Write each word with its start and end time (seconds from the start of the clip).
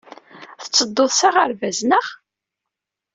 Tettedduḍ 0.61 1.11
s 1.19 1.21
aɣerbaz, 1.27 1.79
naɣ? 1.89 2.05